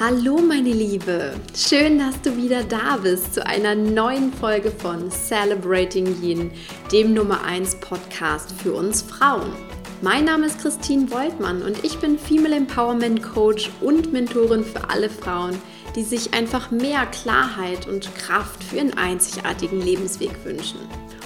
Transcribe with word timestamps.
Hallo 0.00 0.38
meine 0.38 0.70
Liebe, 0.70 1.34
schön, 1.56 1.98
dass 1.98 2.22
du 2.22 2.36
wieder 2.36 2.62
da 2.62 2.98
bist 3.02 3.34
zu 3.34 3.44
einer 3.44 3.74
neuen 3.74 4.32
Folge 4.32 4.70
von 4.70 5.10
Celebrating 5.10 6.22
Yin, 6.22 6.52
dem 6.92 7.14
Nummer 7.14 7.42
1 7.42 7.80
Podcast 7.80 8.52
für 8.62 8.74
uns 8.74 9.02
Frauen. 9.02 9.50
Mein 10.00 10.26
Name 10.26 10.46
ist 10.46 10.60
Christine 10.60 11.10
Woltmann 11.10 11.62
und 11.62 11.82
ich 11.82 11.98
bin 11.98 12.16
Female 12.16 12.54
Empowerment 12.54 13.24
Coach 13.24 13.70
und 13.80 14.12
Mentorin 14.12 14.62
für 14.62 14.88
alle 14.88 15.10
Frauen, 15.10 15.58
die 15.96 16.04
sich 16.04 16.32
einfach 16.32 16.70
mehr 16.70 17.04
Klarheit 17.06 17.88
und 17.88 18.14
Kraft 18.14 18.62
für 18.62 18.76
ihren 18.76 18.96
einzigartigen 18.96 19.80
Lebensweg 19.80 20.44
wünschen 20.44 20.78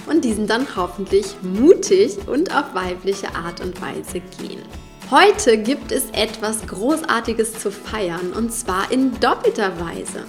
und 0.07 0.23
diesen 0.23 0.47
dann 0.47 0.65
hoffentlich 0.75 1.27
mutig 1.43 2.17
und 2.25 2.49
auf 2.55 2.73
weibliche 2.73 3.35
Art 3.35 3.61
und 3.61 3.79
Weise 3.79 4.19
gehen. 4.41 4.63
Heute 5.13 5.59
gibt 5.59 5.91
es 5.91 6.09
etwas 6.09 6.65
Großartiges 6.65 7.59
zu 7.59 7.69
feiern 7.71 8.33
und 8.33 8.51
zwar 8.51 8.91
in 8.91 9.19
doppelter 9.19 9.79
Weise. 9.79 10.25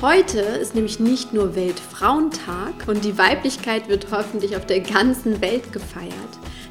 Heute 0.00 0.38
ist 0.38 0.76
nämlich 0.76 1.00
nicht 1.00 1.32
nur 1.32 1.56
Weltfrauentag 1.56 2.86
und 2.86 3.04
die 3.04 3.18
Weiblichkeit 3.18 3.88
wird 3.88 4.12
hoffentlich 4.12 4.56
auf 4.56 4.64
der 4.64 4.78
ganzen 4.78 5.40
Welt 5.40 5.72
gefeiert. 5.72 6.14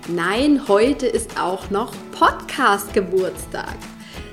Nein, 0.08 0.70
heute 0.70 1.08
ist 1.08 1.42
auch 1.42 1.70
noch 1.70 1.94
Podcast-Geburtstag. 2.14 3.76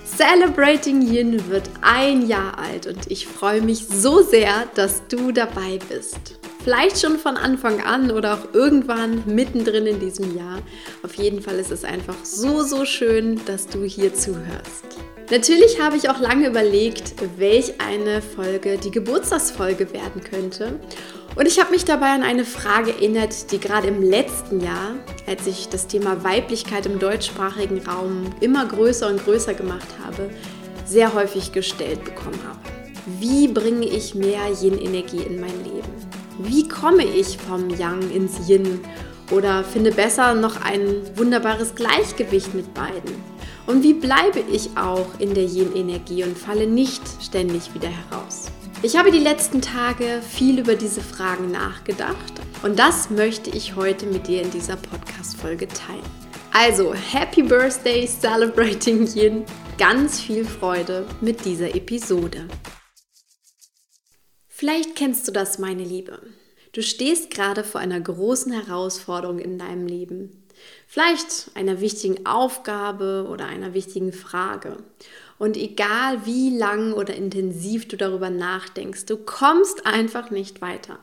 Celebrating 0.05 1.03
Yin 1.03 1.51
wird 1.51 1.69
ein 1.83 2.29
Jahr 2.29 2.57
alt 2.57 2.87
und 2.87 3.11
ich 3.11 3.27
freue 3.27 3.63
mich 3.63 3.85
so 3.89 4.23
sehr, 4.23 4.69
dass 4.77 5.09
du 5.09 5.33
dabei 5.33 5.81
bist. 5.89 6.38
Vielleicht 6.69 7.01
schon 7.01 7.19
von 7.19 7.39
Anfang 7.39 7.81
an 7.81 8.11
oder 8.11 8.35
auch 8.35 8.53
irgendwann 8.53 9.23
mittendrin 9.25 9.87
in 9.87 10.01
diesem 10.01 10.37
Jahr. 10.37 10.59
Auf 11.03 11.15
jeden 11.15 11.41
Fall 11.41 11.55
ist 11.55 11.71
es 11.71 11.83
einfach 11.83 12.23
so, 12.25 12.63
so 12.63 12.85
schön, 12.85 13.41
dass 13.47 13.69
du 13.69 13.85
hier 13.85 14.13
zuhörst. 14.13 14.85
Natürlich 15.31 15.81
habe 15.81 15.97
ich 15.97 16.11
auch 16.11 16.21
lange 16.21 16.47
überlegt, 16.47 17.15
welch 17.39 17.81
eine 17.81 18.21
Folge 18.21 18.77
die 18.77 18.91
Geburtstagsfolge 18.91 19.95
werden 19.95 20.23
könnte. 20.23 20.79
Und 21.37 21.49
ich 21.49 21.59
habe 21.59 21.71
mich 21.71 21.87
dabei 21.87 22.09
an 22.09 22.23
eine 22.23 22.45
Frage 22.45 22.91
erinnert, 22.91 23.51
die 23.51 23.61
gerade 23.61 23.89
im 23.89 24.03
letzten 24.03 24.61
Jahr, 24.61 24.97
als 25.27 25.47
ich 25.47 25.71
das 25.71 25.87
Thema 25.87 26.23
Weiblichkeit 26.23 26.85
im 26.85 26.99
deutschsprachigen 26.99 27.81
Raum 27.87 28.27
immer 28.43 28.67
größer 28.67 29.09
und 29.09 29.25
größer 29.25 29.55
gemacht 29.55 29.89
habe, 30.05 30.29
sehr 30.85 31.15
häufig 31.15 31.53
gestellt 31.53 32.05
bekommen 32.05 32.41
habe. 32.47 32.61
Wie 33.19 33.49
bringe 33.49 33.87
ich 33.87 34.15
mehr 34.15 34.43
Yin-Energie 34.61 35.23
in 35.23 35.41
mein 35.41 35.65
Leben? 35.65 35.78
Wie 36.39 36.69
komme 36.69 37.05
ich 37.05 37.37
vom 37.37 37.69
Yang 37.71 38.11
ins 38.11 38.49
Yin 38.49 38.81
oder 39.33 39.65
finde 39.65 39.91
besser 39.91 40.35
noch 40.35 40.61
ein 40.61 41.03
wunderbares 41.17 41.75
Gleichgewicht 41.75 42.55
mit 42.55 42.73
beiden? 42.75 43.15
Und 43.67 43.83
wie 43.83 43.95
bleibe 43.95 44.41
ich 44.51 44.71
auch 44.77 45.19
in 45.19 45.35
der 45.35 45.45
Yin-Energie 45.45 46.23
und 46.23 46.39
falle 46.39 46.67
nicht 46.67 47.03
ständig 47.21 47.75
wieder 47.75 47.89
heraus? 47.89 48.53
Ich 48.83 48.97
habe 48.97 49.11
die 49.11 49.19
letzten 49.19 49.61
Tage 49.61 50.23
viel 50.23 50.61
über 50.61 50.77
diese 50.77 51.01
Fragen 51.01 51.51
nachgedacht 51.51 52.35
und 52.63 52.79
das 52.79 53.11
möchte 53.11 53.51
ich 53.51 53.75
heute 53.75 54.07
mit 54.07 54.29
dir 54.29 54.43
in 54.43 54.51
dieser 54.53 54.77
Podcast-Folge 54.77 55.67
teilen. 55.67 56.03
Also, 56.53 56.95
Happy 56.95 57.43
Birthday 57.43 58.07
Celebrating 58.07 59.07
Yin! 59.15 59.45
Ganz 59.77 60.21
viel 60.21 60.45
Freude 60.45 61.05
mit 61.21 61.45
dieser 61.45 61.75
Episode. 61.75 62.47
Vielleicht 64.59 64.97
kennst 64.97 65.29
du 65.29 65.31
das, 65.31 65.61
meine 65.61 65.85
Liebe. 65.85 66.21
Du 66.73 66.83
stehst 66.83 67.31
gerade 67.31 67.63
vor 67.63 67.81
einer 67.81 68.01
großen 68.01 68.51
Herausforderung 68.51 69.39
in 69.39 69.57
deinem 69.57 69.87
Leben. 69.87 70.43
Vielleicht 70.89 71.53
einer 71.55 71.81
wichtigen 71.81 72.27
Aufgabe 72.27 73.29
oder 73.31 73.47
einer 73.47 73.73
wichtigen 73.73 74.13
Frage. 74.13 74.79
Und 75.39 75.57
egal 75.57 76.27
wie 76.27 76.59
lang 76.59 76.93
oder 76.93 77.15
intensiv 77.15 77.87
du 77.87 77.97
darüber 77.97 78.31
nachdenkst, 78.31 79.07
du 79.07 79.17
kommst 79.19 79.87
einfach 79.87 80.33
nicht 80.33 80.61
weiter. 80.61 80.99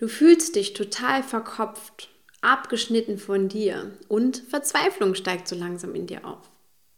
Du 0.00 0.08
fühlst 0.08 0.56
dich 0.56 0.72
total 0.72 1.22
verkopft, 1.22 2.08
abgeschnitten 2.40 3.18
von 3.18 3.48
dir 3.48 3.92
und 4.08 4.38
Verzweiflung 4.38 5.14
steigt 5.14 5.46
so 5.46 5.54
langsam 5.54 5.94
in 5.94 6.08
dir 6.08 6.24
auf. 6.24 6.50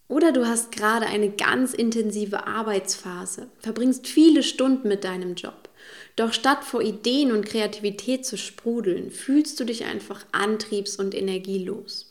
Oder 0.08 0.32
du 0.32 0.46
hast 0.46 0.72
gerade 0.72 1.06
eine 1.06 1.28
ganz 1.30 1.74
intensive 1.74 2.46
Arbeitsphase, 2.46 3.48
verbringst 3.60 4.06
viele 4.08 4.42
Stunden 4.42 4.88
mit 4.88 5.04
deinem 5.04 5.34
Job. 5.34 5.68
Doch 6.16 6.32
statt 6.32 6.64
vor 6.64 6.80
Ideen 6.80 7.30
und 7.30 7.46
Kreativität 7.46 8.24
zu 8.24 8.38
sprudeln, 8.38 9.10
fühlst 9.10 9.60
du 9.60 9.64
dich 9.64 9.84
einfach 9.84 10.24
antriebs- 10.32 10.96
und 10.96 11.14
energielos. 11.14 12.08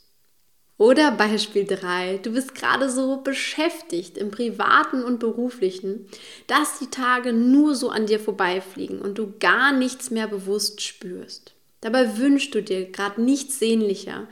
Oder 0.78 1.10
Beispiel 1.10 1.66
3, 1.66 2.20
du 2.20 2.32
bist 2.32 2.54
gerade 2.54 2.92
so 2.92 3.18
beschäftigt 3.18 4.16
im 4.16 4.30
privaten 4.30 5.04
und 5.04 5.20
beruflichen, 5.20 6.08
dass 6.46 6.78
die 6.78 6.92
Tage 6.92 7.34
nur 7.34 7.74
so 7.74 7.90
an 7.90 8.06
dir 8.06 8.20
vorbeifliegen 8.20 9.02
und 9.02 9.18
du 9.18 9.34
gar 9.40 9.74
nichts 9.74 10.12
mehr 10.12 10.28
bewusst 10.28 10.82
spürst. 10.82 11.56
Dabei 11.82 12.18
wünschst 12.18 12.54
du 12.54 12.62
dir 12.62 12.92
gerade 12.92 13.22
nichts 13.22 13.58
sehnlicher, 13.58 14.28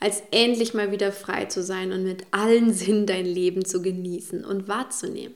als 0.00 0.22
endlich 0.30 0.74
mal 0.74 0.90
wieder 0.90 1.12
frei 1.12 1.44
zu 1.44 1.62
sein 1.62 1.92
und 1.92 2.02
mit 2.02 2.24
allen 2.30 2.72
Sinnen 2.74 3.06
dein 3.06 3.26
Leben 3.26 3.64
zu 3.64 3.82
genießen 3.82 4.44
und 4.44 4.66
wahrzunehmen. 4.66 5.34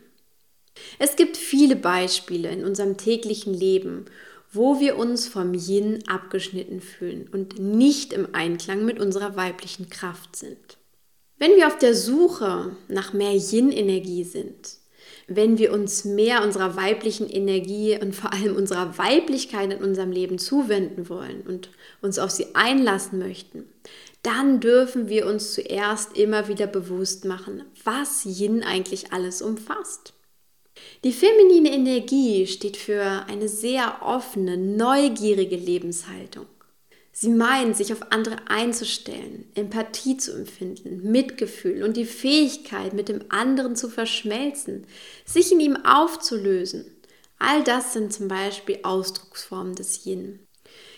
Es 0.98 1.14
gibt 1.14 1.36
viele 1.36 1.76
Beispiele 1.76 2.48
in 2.48 2.64
unserem 2.64 2.96
täglichen 2.96 3.54
Leben, 3.54 4.06
wo 4.50 4.80
wir 4.80 4.96
uns 4.96 5.28
vom 5.28 5.54
Yin 5.54 6.04
abgeschnitten 6.08 6.80
fühlen 6.80 7.28
und 7.30 7.58
nicht 7.58 8.12
im 8.12 8.34
Einklang 8.34 8.84
mit 8.84 8.98
unserer 8.98 9.36
weiblichen 9.36 9.88
Kraft 9.88 10.36
sind. 10.36 10.78
Wenn 11.38 11.56
wir 11.56 11.66
auf 11.66 11.78
der 11.78 11.94
Suche 11.94 12.76
nach 12.88 13.12
mehr 13.12 13.34
Yin-Energie 13.34 14.24
sind, 14.24 14.78
wenn 15.26 15.58
wir 15.58 15.72
uns 15.72 16.04
mehr 16.04 16.42
unserer 16.44 16.76
weiblichen 16.76 17.28
Energie 17.28 17.98
und 18.00 18.14
vor 18.14 18.32
allem 18.32 18.56
unserer 18.56 18.98
Weiblichkeit 18.98 19.72
in 19.72 19.82
unserem 19.82 20.12
Leben 20.12 20.38
zuwenden 20.38 21.08
wollen 21.08 21.42
und 21.42 21.70
uns 22.02 22.18
auf 22.18 22.30
sie 22.30 22.54
einlassen 22.54 23.18
möchten, 23.18 23.64
dann 24.24 24.58
dürfen 24.58 25.08
wir 25.08 25.26
uns 25.26 25.52
zuerst 25.52 26.16
immer 26.16 26.48
wieder 26.48 26.66
bewusst 26.66 27.24
machen, 27.24 27.62
was 27.84 28.24
Yin 28.24 28.62
eigentlich 28.62 29.12
alles 29.12 29.42
umfasst. 29.42 30.14
Die 31.04 31.12
feminine 31.12 31.72
Energie 31.72 32.46
steht 32.46 32.76
für 32.76 33.26
eine 33.28 33.48
sehr 33.48 34.02
offene, 34.02 34.56
neugierige 34.56 35.56
Lebenshaltung. 35.56 36.46
Sie 37.12 37.28
meint, 37.28 37.76
sich 37.76 37.92
auf 37.92 38.10
andere 38.10 38.48
einzustellen, 38.48 39.48
Empathie 39.54 40.16
zu 40.16 40.32
empfinden, 40.32 41.12
Mitgefühl 41.12 41.84
und 41.84 41.96
die 41.96 42.06
Fähigkeit, 42.06 42.92
mit 42.92 43.08
dem 43.08 43.20
anderen 43.28 43.76
zu 43.76 43.88
verschmelzen, 43.88 44.84
sich 45.24 45.52
in 45.52 45.60
ihm 45.60 45.76
aufzulösen. 45.84 46.86
All 47.38 47.62
das 47.62 47.92
sind 47.92 48.12
zum 48.12 48.26
Beispiel 48.26 48.80
Ausdrucksformen 48.82 49.76
des 49.76 50.04
Yin. 50.06 50.40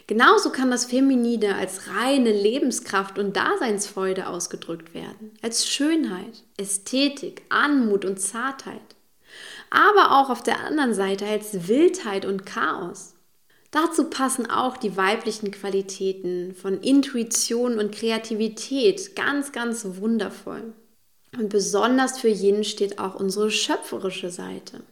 Genauso 0.09 0.51
kann 0.51 0.71
das 0.71 0.85
Feminine 0.85 1.57
als 1.57 1.89
reine 1.89 2.31
Lebenskraft 2.31 3.19
und 3.19 3.37
Daseinsfreude 3.37 4.29
ausgedrückt 4.29 4.95
werden, 4.95 5.33
als 5.43 5.67
Schönheit, 5.67 6.45
Ästhetik, 6.57 7.43
Anmut 7.49 8.05
und 8.05 8.21
Zartheit. 8.21 8.81
Aber 9.69 10.13
auch 10.13 10.31
auf 10.31 10.45
der 10.45 10.61
anderen 10.61 10.95
Seite 10.95 11.27
als 11.27 11.67
Wildheit 11.67 12.25
und 12.25 12.47
Chaos. 12.47 13.15
Dazu 13.73 14.05
passen 14.05 14.49
auch 14.49 14.77
die 14.77 14.97
weiblichen 14.97 15.51
Qualitäten 15.51 16.55
von 16.55 16.81
Intuition 16.81 17.79
und 17.81 17.93
Kreativität 17.93 19.17
ganz, 19.17 19.51
ganz 19.51 19.85
wundervoll. 19.97 20.73
Und 21.37 21.49
besonders 21.49 22.21
für 22.21 22.29
Yin 22.29 22.63
steht 22.63 23.01
auch 23.01 23.17
unsere 23.17 23.51
schöpferische 23.51 24.31
Seite. 24.31 24.83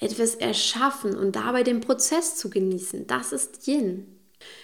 Etwas 0.00 0.34
erschaffen 0.34 1.16
und 1.16 1.34
dabei 1.34 1.62
den 1.62 1.80
Prozess 1.80 2.36
zu 2.36 2.50
genießen, 2.50 3.06
das 3.06 3.32
ist 3.32 3.66
Yin. 3.66 4.13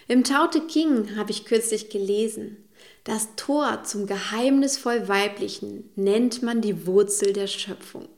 Im 0.08 0.24
Tao 0.24 0.46
Te 0.46 0.60
King 0.60 1.16
habe 1.16 1.30
ich 1.30 1.44
kürzlich 1.44 1.88
gelesen, 1.88 2.56
das 3.04 3.28
Tor 3.36 3.84
zum 3.84 4.06
geheimnisvoll 4.06 5.08
Weiblichen 5.08 5.90
nennt 5.96 6.42
man 6.42 6.60
die 6.60 6.86
Wurzel 6.86 7.32
der 7.32 7.46
Schöpfung. 7.46 8.08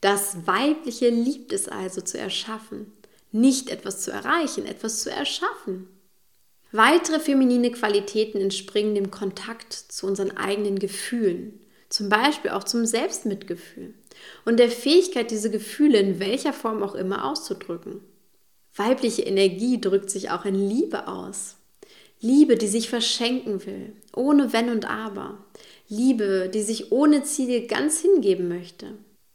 Das 0.00 0.46
Weibliche 0.46 1.08
liebt 1.08 1.52
es 1.52 1.68
also 1.68 2.00
zu 2.00 2.18
erschaffen, 2.18 2.92
nicht 3.32 3.70
etwas 3.70 4.02
zu 4.02 4.10
erreichen, 4.10 4.66
etwas 4.66 5.02
zu 5.02 5.10
erschaffen. 5.10 5.88
Weitere 6.72 7.20
feminine 7.20 7.70
Qualitäten 7.70 8.40
entspringen 8.40 8.94
dem 8.94 9.10
Kontakt 9.10 9.72
zu 9.72 10.06
unseren 10.06 10.36
eigenen 10.36 10.78
Gefühlen, 10.78 11.60
zum 11.88 12.08
Beispiel 12.08 12.50
auch 12.50 12.64
zum 12.64 12.86
Selbstmitgefühl 12.86 13.94
und 14.44 14.58
der 14.58 14.70
Fähigkeit, 14.70 15.30
diese 15.30 15.50
Gefühle 15.50 15.98
in 15.98 16.18
welcher 16.18 16.52
Form 16.52 16.82
auch 16.82 16.94
immer 16.94 17.24
auszudrücken. 17.30 18.00
Weibliche 18.76 19.22
Energie 19.22 19.80
drückt 19.80 20.10
sich 20.10 20.30
auch 20.30 20.44
in 20.44 20.54
Liebe 20.54 21.06
aus. 21.06 21.56
Liebe, 22.20 22.56
die 22.56 22.66
sich 22.66 22.88
verschenken 22.88 23.64
will, 23.66 23.92
ohne 24.14 24.52
Wenn 24.52 24.70
und 24.70 24.88
Aber. 24.88 25.44
Liebe, 25.88 26.50
die 26.52 26.62
sich 26.62 26.90
ohne 26.90 27.22
Ziel 27.22 27.66
ganz 27.66 28.00
hingeben 28.00 28.48
möchte. 28.48 28.86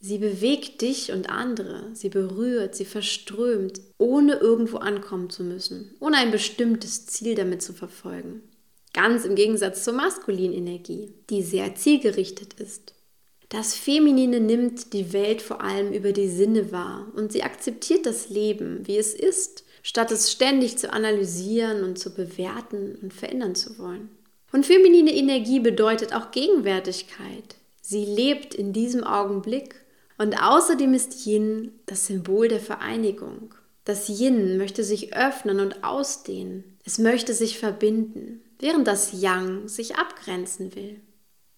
Sie 0.02 0.18
bewegt 0.18 0.82
dich 0.82 1.12
und 1.12 1.30
andere, 1.30 1.90
sie 1.94 2.10
berührt, 2.10 2.74
sie 2.74 2.86
verströmt, 2.86 3.82
ohne 3.98 4.36
irgendwo 4.36 4.78
ankommen 4.78 5.30
zu 5.30 5.44
müssen, 5.44 5.94
ohne 6.00 6.18
ein 6.18 6.32
bestimmtes 6.32 7.06
Ziel 7.06 7.36
damit 7.36 7.62
zu 7.62 7.74
verfolgen. 7.74 8.42
Ganz 8.94 9.26
im 9.26 9.36
Gegensatz 9.36 9.84
zur 9.84 9.94
maskulinen 9.94 10.58
Energie, 10.58 11.14
die 11.30 11.44
sehr 11.44 11.76
zielgerichtet 11.76 12.54
ist. 12.56 12.94
Das 13.50 13.74
Feminine 13.74 14.40
nimmt 14.40 14.94
die 14.94 15.12
Welt 15.12 15.42
vor 15.42 15.62
allem 15.62 15.92
über 15.92 16.12
die 16.12 16.30
Sinne 16.30 16.72
wahr 16.72 17.08
und 17.16 17.32
sie 17.32 17.42
akzeptiert 17.42 18.06
das 18.06 18.30
Leben, 18.30 18.88
wie 18.88 18.98
es 18.98 19.16
ist, 19.16 19.64
statt 19.82 20.12
es 20.12 20.32
ständig 20.32 20.78
zu 20.78 20.94
analysieren 20.94 21.84
und 21.84 21.98
zu 21.98 22.14
bewerten 22.14 22.98
und 23.02 23.12
verändern 23.12 23.56
zu 23.56 23.80
wollen. 23.80 24.10
Und 24.52 24.68
feminine 24.68 25.14
Energie 25.14 25.60
bedeutet 25.60 26.14
auch 26.14 26.32
Gegenwärtigkeit. 26.32 27.56
Sie 27.82 28.06
lebt 28.06 28.54
in 28.54 28.72
diesem 28.72 29.04
Augenblick. 29.04 29.76
Und 30.20 30.42
außerdem 30.42 30.94
ist 30.94 31.26
Yin 31.26 31.72
das 31.86 32.08
Symbol 32.08 32.50
der 32.50 32.60
Vereinigung. 32.60 33.54
Das 33.86 34.10
Yin 34.10 34.58
möchte 34.58 34.84
sich 34.84 35.16
öffnen 35.16 35.60
und 35.60 35.84
ausdehnen. 35.84 36.78
Es 36.84 37.00
möchte 37.00 37.34
sich 37.34 37.58
verbinden, 37.58 38.42
während 38.60 38.86
das 38.86 39.20
Yang 39.20 39.68
sich 39.68 39.96
abgrenzen 39.96 40.76
will. 40.76 41.00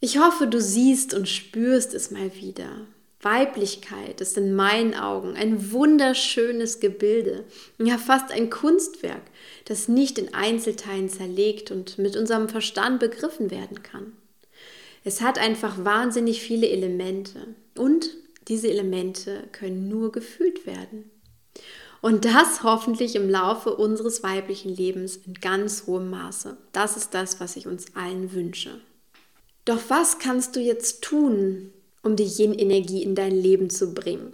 Ich 0.03 0.17
hoffe, 0.17 0.47
du 0.47 0.59
siehst 0.59 1.13
und 1.13 1.29
spürst 1.29 1.93
es 1.93 2.09
mal 2.09 2.35
wieder. 2.35 2.87
Weiblichkeit 3.21 4.19
ist 4.19 4.35
in 4.35 4.55
meinen 4.55 4.95
Augen 4.95 5.35
ein 5.35 5.71
wunderschönes 5.71 6.79
Gebilde, 6.79 7.45
ja 7.77 7.99
fast 7.99 8.31
ein 8.31 8.49
Kunstwerk, 8.49 9.21
das 9.65 9.87
nicht 9.87 10.17
in 10.17 10.33
Einzelteilen 10.33 11.07
zerlegt 11.07 11.69
und 11.69 11.99
mit 11.99 12.17
unserem 12.17 12.49
Verstand 12.49 12.99
begriffen 12.99 13.51
werden 13.51 13.83
kann. 13.83 14.13
Es 15.03 15.21
hat 15.21 15.37
einfach 15.37 15.85
wahnsinnig 15.85 16.41
viele 16.41 16.67
Elemente 16.67 17.53
und 17.77 18.09
diese 18.47 18.69
Elemente 18.69 19.43
können 19.51 19.87
nur 19.87 20.11
gefühlt 20.11 20.65
werden. 20.65 21.11
Und 22.01 22.25
das 22.25 22.63
hoffentlich 22.63 23.15
im 23.15 23.29
Laufe 23.29 23.75
unseres 23.75 24.23
weiblichen 24.23 24.75
Lebens 24.75 25.17
in 25.17 25.35
ganz 25.35 25.85
hohem 25.85 26.09
Maße. 26.09 26.57
Das 26.71 26.97
ist 26.97 27.13
das, 27.13 27.39
was 27.39 27.55
ich 27.55 27.67
uns 27.67 27.95
allen 27.95 28.33
wünsche. 28.33 28.81
Doch 29.65 29.81
was 29.89 30.19
kannst 30.19 30.55
du 30.55 30.59
jetzt 30.59 31.01
tun, 31.01 31.71
um 32.03 32.15
die 32.15 32.23
Yin-Energie 32.25 33.03
in 33.03 33.15
dein 33.15 33.35
Leben 33.35 33.69
zu 33.69 33.93
bringen? 33.93 34.33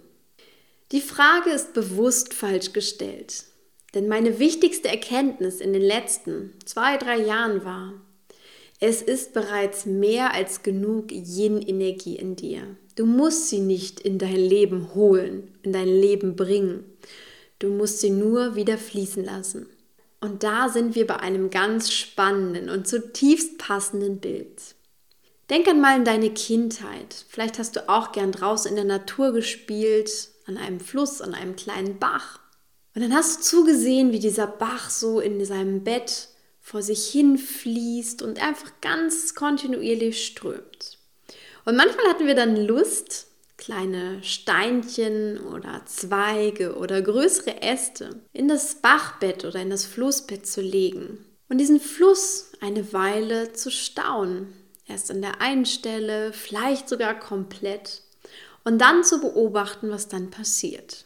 Die 0.92 1.02
Frage 1.02 1.50
ist 1.50 1.74
bewusst 1.74 2.32
falsch 2.32 2.72
gestellt. 2.72 3.44
Denn 3.94 4.08
meine 4.08 4.38
wichtigste 4.38 4.88
Erkenntnis 4.88 5.60
in 5.60 5.72
den 5.72 5.82
letzten 5.82 6.52
zwei, 6.64 6.96
drei 6.96 7.18
Jahren 7.18 7.64
war, 7.64 7.94
es 8.80 9.02
ist 9.02 9.32
bereits 9.32 9.86
mehr 9.86 10.32
als 10.32 10.62
genug 10.62 11.10
Yin-Energie 11.10 12.16
in 12.16 12.36
dir. 12.36 12.62
Du 12.94 13.06
musst 13.06 13.48
sie 13.48 13.60
nicht 13.60 14.00
in 14.00 14.18
dein 14.18 14.36
Leben 14.36 14.94
holen, 14.94 15.52
in 15.62 15.72
dein 15.72 15.88
Leben 15.88 16.36
bringen. 16.36 16.84
Du 17.58 17.68
musst 17.70 18.00
sie 18.00 18.10
nur 18.10 18.54
wieder 18.54 18.78
fließen 18.78 19.24
lassen. 19.24 19.66
Und 20.20 20.42
da 20.42 20.68
sind 20.68 20.94
wir 20.94 21.06
bei 21.06 21.16
einem 21.16 21.50
ganz 21.50 21.92
spannenden 21.92 22.70
und 22.70 22.86
zutiefst 22.86 23.58
passenden 23.58 24.18
Bild. 24.18 24.74
Denk 25.50 25.66
einmal 25.66 25.96
in 25.96 26.04
deine 26.04 26.30
Kindheit. 26.30 27.24
Vielleicht 27.28 27.58
hast 27.58 27.76
du 27.76 27.88
auch 27.88 28.12
gern 28.12 28.32
draußen 28.32 28.70
in 28.70 28.76
der 28.76 28.84
Natur 28.84 29.32
gespielt, 29.32 30.28
an 30.46 30.58
einem 30.58 30.80
Fluss, 30.80 31.22
an 31.22 31.34
einem 31.34 31.56
kleinen 31.56 31.98
Bach. 31.98 32.40
Und 32.94 33.02
dann 33.02 33.14
hast 33.14 33.38
du 33.38 33.42
zugesehen, 33.42 34.12
wie 34.12 34.18
dieser 34.18 34.46
Bach 34.46 34.90
so 34.90 35.20
in 35.20 35.44
seinem 35.44 35.84
Bett 35.84 36.28
vor 36.60 36.82
sich 36.82 37.08
hin 37.08 37.38
fließt 37.38 38.22
und 38.22 38.42
einfach 38.42 38.72
ganz 38.82 39.34
kontinuierlich 39.34 40.26
strömt. 40.26 40.98
Und 41.64 41.76
manchmal 41.76 42.06
hatten 42.08 42.26
wir 42.26 42.34
dann 42.34 42.56
Lust, 42.56 43.28
kleine 43.56 44.22
Steinchen 44.22 45.38
oder 45.38 45.82
Zweige 45.86 46.76
oder 46.76 47.02
größere 47.02 47.62
Äste 47.62 48.22
in 48.32 48.48
das 48.48 48.76
Bachbett 48.76 49.44
oder 49.44 49.60
in 49.60 49.70
das 49.70 49.84
Flussbett 49.84 50.46
zu 50.46 50.60
legen 50.60 51.24
und 51.48 51.58
diesen 51.58 51.80
Fluss 51.80 52.52
eine 52.60 52.92
Weile 52.92 53.52
zu 53.52 53.70
staunen, 53.70 54.52
Erst 54.88 55.10
an 55.10 55.20
der 55.20 55.40
einen 55.40 55.66
Stelle, 55.66 56.32
vielleicht 56.32 56.88
sogar 56.88 57.18
komplett. 57.18 58.02
Und 58.64 58.78
dann 58.78 59.04
zu 59.04 59.20
beobachten, 59.20 59.90
was 59.90 60.08
dann 60.08 60.30
passiert. 60.30 61.04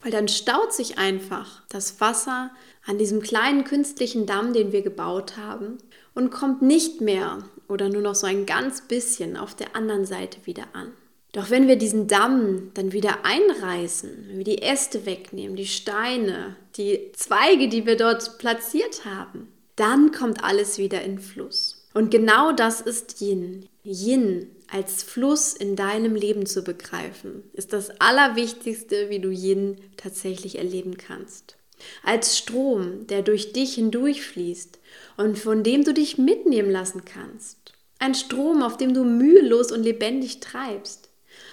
Weil 0.00 0.10
dann 0.10 0.28
staut 0.28 0.72
sich 0.72 0.98
einfach 0.98 1.62
das 1.68 2.00
Wasser 2.00 2.50
an 2.86 2.98
diesem 2.98 3.20
kleinen 3.20 3.64
künstlichen 3.64 4.26
Damm, 4.26 4.52
den 4.52 4.72
wir 4.72 4.82
gebaut 4.82 5.36
haben, 5.36 5.78
und 6.14 6.30
kommt 6.30 6.62
nicht 6.62 7.00
mehr 7.00 7.44
oder 7.68 7.88
nur 7.88 8.02
noch 8.02 8.14
so 8.14 8.26
ein 8.26 8.46
ganz 8.46 8.82
bisschen 8.82 9.36
auf 9.36 9.54
der 9.54 9.76
anderen 9.76 10.06
Seite 10.06 10.38
wieder 10.44 10.64
an. 10.72 10.92
Doch 11.32 11.50
wenn 11.50 11.68
wir 11.68 11.76
diesen 11.76 12.08
Damm 12.08 12.72
dann 12.74 12.92
wieder 12.92 13.24
einreißen, 13.24 14.26
wenn 14.28 14.38
wir 14.38 14.44
die 14.44 14.62
Äste 14.62 15.06
wegnehmen, 15.06 15.54
die 15.54 15.66
Steine, 15.66 16.56
die 16.76 17.12
Zweige, 17.12 17.68
die 17.68 17.86
wir 17.86 17.96
dort 17.96 18.38
platziert 18.38 19.04
haben, 19.04 19.46
dann 19.76 20.10
kommt 20.10 20.42
alles 20.42 20.78
wieder 20.78 21.02
in 21.02 21.20
Fluss. 21.20 21.79
Und 21.92 22.10
genau 22.10 22.52
das 22.52 22.80
ist 22.80 23.20
Yin. 23.20 23.68
Yin 23.82 24.50
als 24.70 25.02
Fluss 25.02 25.52
in 25.52 25.74
deinem 25.74 26.14
Leben 26.14 26.46
zu 26.46 26.62
begreifen, 26.62 27.42
ist 27.52 27.72
das 27.72 27.90
Allerwichtigste, 28.00 29.10
wie 29.10 29.18
du 29.18 29.30
Yin 29.30 29.76
tatsächlich 29.96 30.58
erleben 30.58 30.96
kannst. 30.96 31.56
Als 32.04 32.38
Strom, 32.38 33.06
der 33.08 33.22
durch 33.22 33.52
dich 33.52 33.74
hindurchfließt 33.74 34.78
und 35.16 35.38
von 35.38 35.64
dem 35.64 35.82
du 35.82 35.92
dich 35.92 36.18
mitnehmen 36.18 36.70
lassen 36.70 37.04
kannst. 37.04 37.72
Ein 37.98 38.14
Strom, 38.14 38.62
auf 38.62 38.76
dem 38.76 38.94
du 38.94 39.04
mühelos 39.04 39.72
und 39.72 39.82
lebendig 39.82 40.40
treibst. 40.40 41.08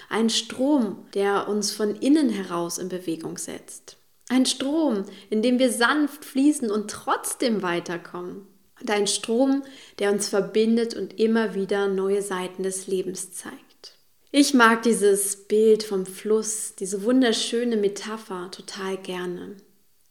Ein 0.08 0.30
Strom, 0.30 1.06
der 1.14 1.48
uns 1.48 1.72
von 1.72 1.96
innen 1.96 2.28
heraus 2.28 2.78
in 2.78 2.88
Bewegung 2.88 3.38
setzt. 3.38 3.96
Ein 4.28 4.46
Strom, 4.46 5.04
in 5.30 5.42
dem 5.42 5.58
wir 5.58 5.72
sanft 5.72 6.24
fließen 6.24 6.70
und 6.70 6.90
trotzdem 6.90 7.62
weiterkommen 7.62 8.46
und 8.80 8.90
ein 8.90 9.06
Strom, 9.06 9.62
der 9.98 10.12
uns 10.12 10.28
verbindet 10.28 10.94
und 10.94 11.18
immer 11.18 11.54
wieder 11.54 11.88
neue 11.88 12.22
Seiten 12.22 12.62
des 12.62 12.86
Lebens 12.86 13.32
zeigt. 13.32 13.58
Ich 14.30 14.52
mag 14.52 14.82
dieses 14.82 15.48
Bild 15.48 15.82
vom 15.82 16.04
Fluss, 16.04 16.74
diese 16.78 17.02
wunderschöne 17.02 17.76
Metapher 17.76 18.50
total 18.50 18.98
gerne. 18.98 19.56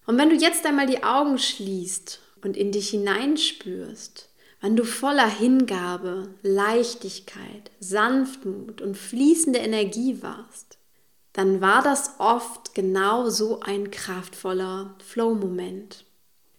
Und 0.07 0.17
wenn 0.17 0.29
du 0.29 0.35
jetzt 0.35 0.65
einmal 0.65 0.87
die 0.87 1.03
Augen 1.03 1.37
schließt 1.37 2.19
und 2.43 2.57
in 2.57 2.71
dich 2.71 2.89
hineinspürst, 2.89 4.29
wenn 4.59 4.75
du 4.75 4.85
voller 4.85 5.29
Hingabe, 5.29 6.29
Leichtigkeit, 6.41 7.69
Sanftmut 7.79 8.81
und 8.81 8.97
fließende 8.97 9.59
Energie 9.59 10.23
warst, 10.23 10.79
dann 11.33 11.61
war 11.61 11.83
das 11.83 12.15
oft 12.17 12.73
genau 12.73 13.29
so 13.29 13.59
ein 13.59 13.91
kraftvoller 13.91 14.95
Flow-Moment. 15.05 16.06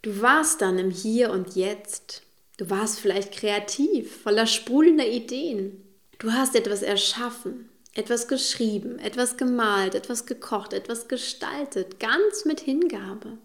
Du 0.03 0.21
warst 0.21 0.61
dann 0.61 0.79
im 0.79 0.91
Hier 0.91 1.31
und 1.31 1.57
Jetzt. 1.57 2.23
Du 2.57 2.71
warst 2.71 3.01
vielleicht 3.01 3.33
kreativ, 3.33 4.23
voller 4.23 4.47
sprudelnder 4.47 5.07
Ideen. 5.07 5.85
Du 6.19 6.33
hast 6.33 6.55
etwas 6.55 6.83
erschaffen, 6.83 7.69
etwas 7.95 8.29
geschrieben, 8.29 8.99
etwas 8.99 9.37
gemalt, 9.37 9.95
etwas 9.95 10.27
gekocht, 10.27 10.73
etwas 10.73 11.09
gestaltet, 11.09 12.01
ganz 12.01 12.45
mit 12.45 12.61
Hingabe. 12.61 13.39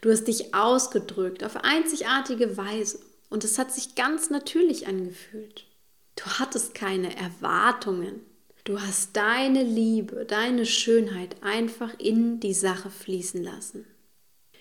Du 0.00 0.10
hast 0.10 0.24
dich 0.24 0.54
ausgedrückt 0.54 1.44
auf 1.44 1.56
einzigartige 1.56 2.56
Weise 2.56 3.00
und 3.30 3.44
es 3.44 3.58
hat 3.58 3.72
sich 3.72 3.94
ganz 3.94 4.30
natürlich 4.30 4.86
angefühlt. 4.86 5.64
Du 6.14 6.24
hattest 6.24 6.74
keine 6.74 7.16
Erwartungen. 7.16 8.20
Du 8.64 8.80
hast 8.80 9.16
deine 9.16 9.62
Liebe, 9.62 10.24
deine 10.24 10.66
Schönheit 10.66 11.42
einfach 11.42 11.98
in 11.98 12.40
die 12.40 12.54
Sache 12.54 12.90
fließen 12.90 13.42
lassen. 13.42 13.86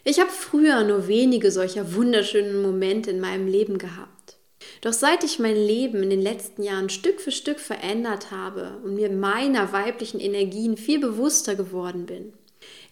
Ich 0.08 0.20
habe 0.20 0.30
früher 0.30 0.84
nur 0.84 1.08
wenige 1.08 1.50
solcher 1.50 1.96
wunderschönen 1.96 2.62
Momente 2.62 3.10
in 3.10 3.20
meinem 3.20 3.48
Leben 3.48 3.80
gehabt. 3.80 4.38
Doch 4.82 4.94
seit 4.94 5.24
ich 5.24 5.40
mein 5.40 5.56
Leben 5.56 6.04
in 6.04 6.12
den 6.12 6.22
letzten 6.22 6.62
Jahren 6.62 6.90
Stück 6.90 7.20
für 7.20 7.32
Stück 7.32 7.60
verändert 7.60 8.30
habe 8.30 8.80
und 8.84 8.94
mir 8.94 9.10
meiner 9.10 9.74
weiblichen 9.74 10.20
Energien 10.20 10.78
viel 10.78 11.00
bewusster 11.00 11.56
geworden 11.56 12.06
bin, 12.06 12.34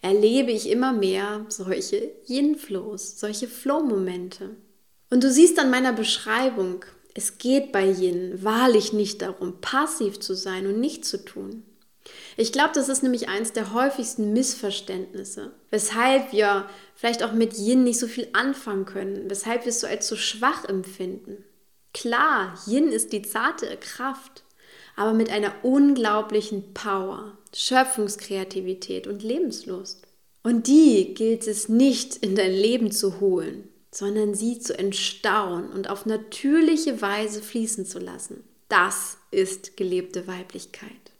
erlebe 0.01 0.51
ich 0.51 0.67
immer 0.67 0.91
mehr 0.91 1.45
solche 1.49 2.11
Yin-Flows, 2.27 3.19
solche 3.19 3.47
Flow-Momente. 3.47 4.49
Und 5.11 5.23
du 5.23 5.29
siehst 5.29 5.59
an 5.59 5.69
meiner 5.69 5.93
Beschreibung, 5.93 6.83
es 7.13 7.37
geht 7.37 7.71
bei 7.71 7.91
Yin 7.91 8.43
wahrlich 8.43 8.91
nicht 8.91 9.21
darum, 9.21 9.61
passiv 9.61 10.19
zu 10.19 10.33
sein 10.33 10.65
und 10.65 10.79
nichts 10.79 11.11
zu 11.11 11.23
tun. 11.23 11.61
Ich 12.35 12.51
glaube, 12.51 12.71
das 12.73 12.89
ist 12.89 13.03
nämlich 13.03 13.29
eines 13.29 13.53
der 13.53 13.73
häufigsten 13.73 14.33
Missverständnisse, 14.33 15.53
weshalb 15.69 16.31
wir 16.31 16.67
vielleicht 16.95 17.23
auch 17.23 17.33
mit 17.33 17.57
Yin 17.57 17.83
nicht 17.83 17.99
so 17.99 18.07
viel 18.07 18.27
anfangen 18.33 18.85
können, 18.85 19.29
weshalb 19.29 19.65
wir 19.65 19.69
es 19.69 19.79
so 19.79 19.87
als 19.87 20.07
so 20.07 20.15
schwach 20.15 20.65
empfinden. 20.65 21.43
Klar, 21.93 22.57
Yin 22.67 22.89
ist 22.89 23.13
die 23.13 23.21
zarte 23.21 23.77
Kraft, 23.77 24.43
aber 24.95 25.13
mit 25.13 25.29
einer 25.29 25.53
unglaublichen 25.63 26.73
Power, 26.73 27.37
Schöpfungskreativität 27.53 29.07
und 29.07 29.23
Lebenslust. 29.23 30.07
Und 30.43 30.67
die 30.67 31.13
gilt 31.13 31.47
es 31.47 31.69
nicht 31.69 32.17
in 32.17 32.35
dein 32.35 32.51
Leben 32.51 32.91
zu 32.91 33.19
holen, 33.21 33.69
sondern 33.91 34.33
sie 34.33 34.59
zu 34.59 34.77
entstauen 34.77 35.69
und 35.69 35.89
auf 35.89 36.05
natürliche 36.05 37.01
Weise 37.01 37.41
fließen 37.41 37.85
zu 37.85 37.99
lassen. 37.99 38.43
Das 38.67 39.17
ist 39.31 39.77
gelebte 39.77 40.27
Weiblichkeit. 40.27 41.12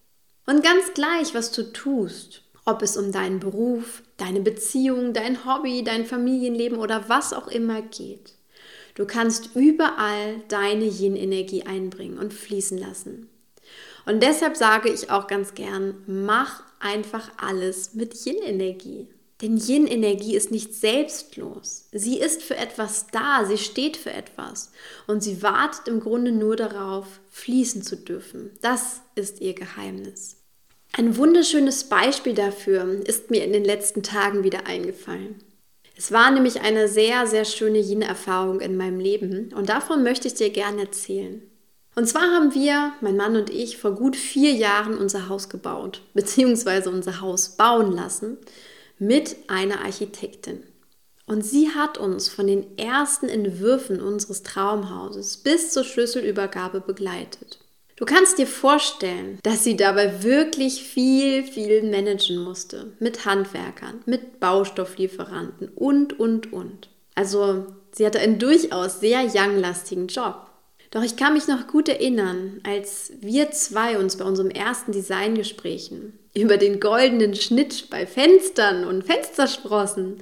Und 0.45 0.63
ganz 0.63 0.93
gleich, 0.93 1.33
was 1.33 1.51
du 1.51 1.71
tust, 1.71 2.43
ob 2.65 2.81
es 2.81 2.97
um 2.97 3.11
deinen 3.11 3.39
Beruf, 3.39 4.03
deine 4.17 4.41
Beziehung, 4.41 5.13
dein 5.13 5.45
Hobby, 5.45 5.83
dein 5.83 6.05
Familienleben 6.05 6.77
oder 6.77 7.07
was 7.07 7.33
auch 7.33 7.47
immer 7.47 7.81
geht. 7.81 8.33
Du 8.95 9.05
kannst 9.05 9.55
überall 9.55 10.41
deine 10.49 10.85
Yin-Energie 10.85 11.63
einbringen 11.63 12.17
und 12.17 12.33
fließen 12.33 12.77
lassen. 12.77 13.29
Und 14.05 14.21
deshalb 14.21 14.57
sage 14.57 14.89
ich 14.89 15.09
auch 15.09 15.27
ganz 15.27 15.55
gern, 15.55 16.03
mach 16.07 16.63
einfach 16.79 17.31
alles 17.37 17.93
mit 17.93 18.25
Yin-Energie. 18.25 19.07
Denn 19.43 19.57
Yin-Energie 19.57 20.37
ist 20.37 20.51
nicht 20.51 20.73
selbstlos. 20.73 21.89
Sie 21.91 22.17
ist 22.17 22.41
für 22.41 22.55
etwas 22.55 23.07
da, 23.11 23.43
sie 23.45 23.57
steht 23.57 23.97
für 23.97 24.13
etwas. 24.13 24.71
Und 25.05 25.21
sie 25.21 25.43
wartet 25.43 25.89
im 25.89 25.99
Grunde 25.99 26.31
nur 26.31 26.55
darauf, 26.55 27.19
fließen 27.29 27.81
zu 27.81 27.97
dürfen. 27.97 28.51
Das 28.61 29.01
ist 29.15 29.41
ihr 29.41 29.53
Geheimnis. 29.53 30.37
Ein 30.93 31.17
wunderschönes 31.17 31.83
Beispiel 31.85 32.33
dafür 32.33 33.01
ist 33.05 33.31
mir 33.31 33.43
in 33.43 33.51
den 33.51 33.65
letzten 33.65 34.01
Tagen 34.01 34.45
wieder 34.45 34.65
eingefallen. 34.65 35.35
Es 35.97 36.13
war 36.13 36.31
nämlich 36.31 36.61
eine 36.61 36.87
sehr, 36.87 37.27
sehr 37.27 37.43
schöne 37.43 37.79
Yin-Erfahrung 37.79 38.61
in 38.61 38.77
meinem 38.77 39.01
Leben 39.01 39.53
und 39.53 39.67
davon 39.67 40.03
möchte 40.03 40.29
ich 40.29 40.35
dir 40.35 40.51
gerne 40.51 40.83
erzählen. 40.83 41.41
Und 41.95 42.07
zwar 42.07 42.31
haben 42.31 42.55
wir, 42.55 42.93
mein 43.01 43.17
Mann 43.17 43.35
und 43.35 43.49
ich, 43.49 43.77
vor 43.77 43.91
gut 43.91 44.15
vier 44.15 44.53
Jahren 44.53 44.97
unser 44.97 45.27
Haus 45.27 45.49
gebaut, 45.49 46.01
beziehungsweise 46.13 46.89
unser 46.89 47.19
Haus 47.19 47.49
bauen 47.57 47.91
lassen 47.91 48.37
mit 49.07 49.35
einer 49.47 49.81
Architektin. 49.81 50.63
Und 51.25 51.45
sie 51.45 51.69
hat 51.69 51.97
uns 51.97 52.27
von 52.27 52.47
den 52.47 52.77
ersten 52.77 53.29
Entwürfen 53.29 54.01
unseres 54.01 54.43
Traumhauses 54.43 55.37
bis 55.37 55.71
zur 55.71 55.83
Schlüsselübergabe 55.83 56.81
begleitet. 56.81 57.59
Du 57.95 58.05
kannst 58.05 58.37
dir 58.37 58.47
vorstellen, 58.47 59.39
dass 59.43 59.63
sie 59.63 59.77
dabei 59.77 60.23
wirklich 60.23 60.83
viel, 60.83 61.43
viel 61.43 61.83
managen 61.83 62.37
musste. 62.37 62.91
Mit 62.99 63.25
Handwerkern, 63.25 64.01
mit 64.05 64.39
Baustofflieferanten 64.39 65.69
und, 65.69 66.19
und, 66.19 66.51
und. 66.51 66.89
Also 67.15 67.67
sie 67.91 68.05
hatte 68.05 68.19
einen 68.19 68.39
durchaus 68.39 68.99
sehr 68.99 69.23
young-lastigen 69.23 70.07
Job. 70.07 70.47
Doch 70.93 71.01
ich 71.01 71.15
kann 71.15 71.33
mich 71.33 71.47
noch 71.47 71.65
gut 71.65 71.89
erinnern, 71.89 72.61
als 72.61 73.13
wir 73.19 73.49
zwei 73.49 73.97
uns 73.97 74.17
bei 74.17 74.25
unserem 74.25 74.51
ersten 74.51 74.91
Designgesprächen 74.91 76.19
über 76.35 76.57
den 76.57 76.79
goldenen 76.79 77.33
Schnitt 77.33 77.89
bei 77.89 78.05
Fenstern 78.05 78.85
und 78.85 79.03
Fenstersprossen 79.03 80.21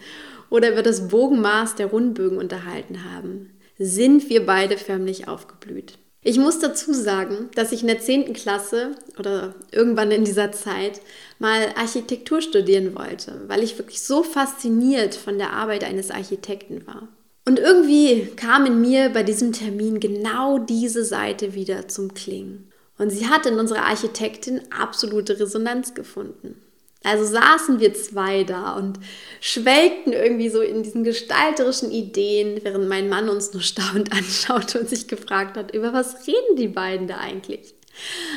oder 0.50 0.72
über 0.72 0.82
das 0.82 1.10
Bogenmaß 1.10 1.76
der 1.76 1.88
Rundbögen 1.88 2.38
unterhalten 2.38 3.04
haben, 3.04 3.50
sind 3.78 4.30
wir 4.30 4.46
beide 4.46 4.78
förmlich 4.78 5.28
aufgeblüht. 5.28 5.98
Ich 6.22 6.38
muss 6.38 6.60
dazu 6.60 6.94
sagen, 6.94 7.50
dass 7.54 7.74
ich 7.74 7.82
in 7.82 7.88
der 7.88 8.00
10. 8.00 8.32
Klasse 8.32 8.92
oder 9.20 9.56
irgendwann 9.72 10.12
in 10.12 10.24
dieser 10.24 10.54
Zeit 10.54 11.02
mal 11.38 11.74
Architektur 11.76 12.42
studieren 12.42 12.96
wollte, 12.96 13.42
weil 13.48 13.62
ich 13.62 13.78
wirklich 13.78 14.02
so 14.02 14.24
fasziniert 14.24 15.16
von 15.16 15.38
der 15.38 15.52
Arbeit 15.52 15.84
eines 15.84 16.12
Architekten 16.12 16.88
war. 16.88 17.10
Und 17.46 17.58
irgendwie 17.58 18.28
kam 18.36 18.66
in 18.66 18.82
mir 18.82 19.10
bei 19.10 19.24
diesem 19.24 19.52
Termin 19.52 20.00
genau 20.00 20.60
diese 20.60 21.04
Seite 21.04 21.54
wieder 21.54 21.88
zum 21.88 22.14
Klingen. 22.14 22.72
Und 22.98 23.10
sie 23.10 23.28
hat 23.28 23.48
in 23.48 23.58
unserer 23.58 23.86
Architektin 23.86 24.62
absolute 24.70 25.40
Resonanz 25.40 25.96
gefunden. 25.96 26.62
Also 27.04 27.26
saßen 27.26 27.80
wir 27.80 27.96
zwei 27.96 28.44
da 28.44 28.74
und 28.74 29.00
schwelgten 29.40 30.14
irgendwie 30.14 30.50
so 30.50 30.62
in 30.62 30.84
diesen 30.84 31.04
gestalterischen 31.04 31.90
Ideen, 31.90 32.60
während 32.64 32.88
mein 32.88 33.10
Mann 33.10 33.28
uns 33.28 33.54
nur 33.54 33.64
staunend 33.64 34.14
anschaute 34.14 34.80
und 34.80 34.88
sich 34.88 35.08
gefragt 35.08 35.58
hat, 35.58 35.74
über 35.74 35.94
was 35.94 36.28
reden 36.28 36.58
die 36.58 36.68
beiden 36.68 37.08
da 37.08 37.18
eigentlich? 37.18 37.74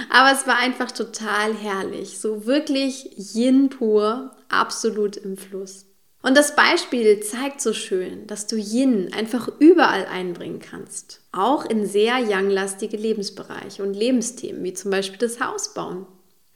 Aber 0.08 0.32
es 0.32 0.46
war 0.46 0.56
einfach 0.56 0.90
total 0.90 1.54
herrlich, 1.54 2.18
so 2.18 2.46
wirklich 2.46 3.10
Yin 3.34 3.68
pur, 3.68 4.34
absolut 4.48 5.16
im 5.18 5.36
Fluss. 5.36 5.83
Und 6.24 6.38
das 6.38 6.56
Beispiel 6.56 7.20
zeigt 7.20 7.60
so 7.60 7.74
schön, 7.74 8.26
dass 8.26 8.46
du 8.46 8.56
Yin 8.56 9.12
einfach 9.12 9.46
überall 9.58 10.06
einbringen 10.06 10.58
kannst, 10.58 11.20
auch 11.32 11.66
in 11.66 11.84
sehr 11.84 12.14
younglastige 12.14 12.96
Lebensbereiche 12.96 13.82
und 13.82 13.92
Lebensthemen, 13.92 14.64
wie 14.64 14.72
zum 14.72 14.90
Beispiel 14.90 15.18
das 15.18 15.38
Hausbauen. 15.38 16.06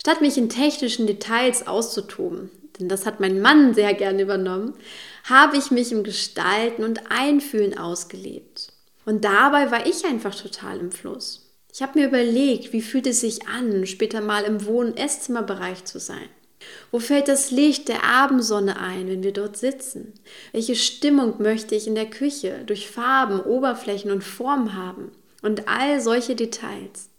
Statt 0.00 0.22
mich 0.22 0.38
in 0.38 0.48
technischen 0.48 1.06
Details 1.06 1.66
auszutoben, 1.66 2.48
denn 2.80 2.88
das 2.88 3.04
hat 3.04 3.20
mein 3.20 3.42
Mann 3.42 3.74
sehr 3.74 3.92
gern 3.92 4.18
übernommen, 4.18 4.72
habe 5.24 5.58
ich 5.58 5.70
mich 5.70 5.92
im 5.92 6.02
Gestalten 6.02 6.82
und 6.82 7.10
Einfühlen 7.10 7.76
ausgelebt. 7.76 8.72
Und 9.04 9.26
dabei 9.26 9.70
war 9.70 9.84
ich 9.84 10.06
einfach 10.06 10.34
total 10.34 10.78
im 10.78 10.92
Fluss. 10.92 11.52
Ich 11.74 11.82
habe 11.82 11.98
mir 11.98 12.08
überlegt, 12.08 12.72
wie 12.72 12.80
fühlt 12.80 13.06
es 13.06 13.20
sich 13.20 13.46
an, 13.48 13.84
später 13.84 14.22
mal 14.22 14.44
im 14.44 14.64
Wohn- 14.64 14.92
und 14.92 14.98
Esszimmerbereich 14.98 15.84
zu 15.84 16.00
sein. 16.00 16.30
Wo 16.90 16.98
fällt 16.98 17.28
das 17.28 17.50
Licht 17.50 17.88
der 17.88 18.04
Abendsonne 18.04 18.78
ein, 18.80 19.08
wenn 19.08 19.22
wir 19.22 19.32
dort 19.32 19.56
sitzen? 19.56 20.12
Welche 20.52 20.74
Stimmung 20.74 21.40
möchte 21.42 21.74
ich 21.74 21.86
in 21.86 21.94
der 21.94 22.10
Küche 22.10 22.62
durch 22.66 22.88
Farben, 22.88 23.40
Oberflächen 23.40 24.10
und 24.10 24.24
Formen 24.24 24.74
haben? 24.74 25.12
Und 25.42 25.68
all 25.68 26.00
solche 26.00 26.34
Details. 26.34 27.10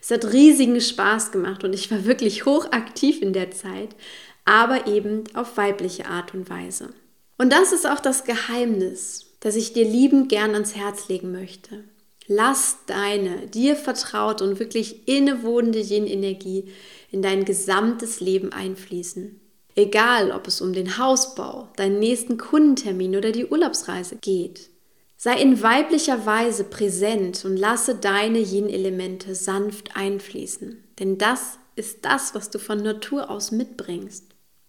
Es 0.00 0.10
hat 0.10 0.32
riesigen 0.32 0.80
Spaß 0.80 1.32
gemacht 1.32 1.64
und 1.64 1.72
ich 1.72 1.90
war 1.90 2.04
wirklich 2.04 2.44
hochaktiv 2.44 3.22
in 3.22 3.32
der 3.32 3.50
Zeit, 3.50 3.96
aber 4.44 4.86
eben 4.86 5.24
auf 5.34 5.56
weibliche 5.56 6.06
Art 6.06 6.34
und 6.34 6.50
Weise. 6.50 6.90
Und 7.38 7.52
das 7.52 7.72
ist 7.72 7.88
auch 7.88 8.00
das 8.00 8.24
Geheimnis, 8.24 9.34
das 9.40 9.56
ich 9.56 9.72
dir 9.72 9.84
liebend 9.84 10.28
gern 10.28 10.52
ans 10.52 10.76
Herz 10.76 11.08
legen 11.08 11.32
möchte. 11.32 11.84
Lass 12.26 12.78
deine 12.86 13.46
dir 13.48 13.76
vertraute 13.76 14.44
und 14.44 14.58
wirklich 14.58 15.06
innewohnende 15.06 15.80
Yin-Energie 15.80 16.72
in 17.10 17.20
dein 17.20 17.44
gesamtes 17.44 18.20
Leben 18.20 18.52
einfließen. 18.52 19.40
Egal, 19.76 20.30
ob 20.30 20.46
es 20.46 20.60
um 20.60 20.72
den 20.72 20.98
Hausbau, 20.98 21.68
deinen 21.76 21.98
nächsten 21.98 22.38
Kundentermin 22.38 23.16
oder 23.16 23.32
die 23.32 23.46
Urlaubsreise 23.46 24.16
geht. 24.16 24.70
Sei 25.16 25.40
in 25.40 25.62
weiblicher 25.62 26.26
Weise 26.26 26.64
präsent 26.64 27.44
und 27.44 27.56
lasse 27.56 27.94
deine 27.94 28.38
Yin-Elemente 28.38 29.34
sanft 29.34 29.96
einfließen, 29.96 30.82
denn 30.98 31.18
das 31.18 31.58
ist 31.76 32.04
das, 32.04 32.34
was 32.34 32.50
du 32.50 32.58
von 32.58 32.82
Natur 32.82 33.30
aus 33.30 33.50
mitbringst. 33.50 34.26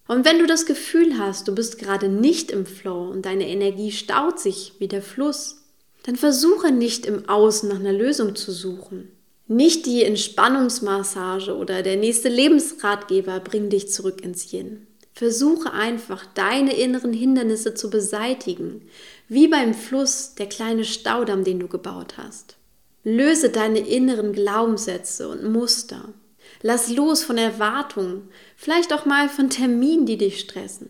Und 0.07 0.25
wenn 0.25 0.39
du 0.39 0.45
das 0.45 0.65
Gefühl 0.65 1.17
hast, 1.17 1.47
du 1.47 1.55
bist 1.55 1.77
gerade 1.79 2.09
nicht 2.09 2.51
im 2.51 2.65
Flow 2.65 3.09
und 3.09 3.25
deine 3.25 3.47
Energie 3.47 3.91
staut 3.91 4.39
sich 4.39 4.73
wie 4.79 4.87
der 4.87 5.01
Fluss, 5.01 5.64
dann 6.05 6.17
versuche 6.17 6.71
nicht 6.71 7.07
im 7.07 7.27
Außen 7.27 7.67
nach 7.67 7.79
einer 7.79 7.91
Lösung 7.91 8.35
zu 8.35 8.51
suchen. 8.51 9.11
Nicht 9.47 9.87
die 9.87 10.03
Entspannungsmassage 10.03 11.55
oder 11.55 11.81
der 11.81 11.97
nächste 11.97 12.29
Lebensratgeber 12.29 13.39
bringt 13.39 13.73
dich 13.73 13.91
zurück 13.91 14.21
ins 14.21 14.53
Yin. 14.53 14.85
Versuche 15.13 15.73
einfach, 15.73 16.27
deine 16.35 16.75
inneren 16.75 17.11
Hindernisse 17.11 17.73
zu 17.73 17.89
beseitigen, 17.89 18.83
wie 19.29 19.47
beim 19.47 19.73
Fluss 19.73 20.35
der 20.35 20.47
kleine 20.47 20.85
Staudamm, 20.85 21.43
den 21.43 21.59
du 21.59 21.67
gebaut 21.67 22.17
hast. 22.17 22.57
Löse 23.03 23.49
deine 23.49 23.79
inneren 23.79 24.33
Glaubenssätze 24.33 25.27
und 25.27 25.51
Muster. 25.51 26.13
Lass 26.61 26.91
los 26.91 27.23
von 27.23 27.39
Erwartungen, 27.39 28.29
vielleicht 28.55 28.93
auch 28.93 29.05
mal 29.05 29.27
von 29.27 29.49
Terminen, 29.49 30.05
die 30.05 30.19
dich 30.19 30.39
stressen. 30.39 30.89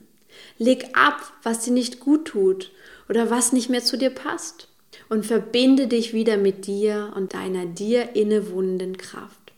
Leg 0.57 0.89
ab, 0.93 1.21
was 1.41 1.61
dir 1.61 1.71
nicht 1.71 2.01
gut 2.01 2.25
tut 2.25 2.71
oder 3.07 3.29
was 3.29 3.53
nicht 3.53 3.69
mehr 3.69 3.83
zu 3.83 3.97
dir 3.97 4.09
passt 4.09 4.67
und 5.09 5.25
verbinde 5.25 5.87
dich 5.87 6.13
wieder 6.13 6.37
mit 6.37 6.67
dir 6.67 7.13
und 7.15 7.33
deiner 7.33 7.65
dir 7.65 8.15
innewohnenden 8.15 8.97
Kraft. 8.97 9.53